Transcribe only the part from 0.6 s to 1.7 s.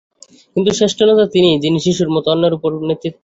শ্রেষ্ঠ নেতা তিনিই,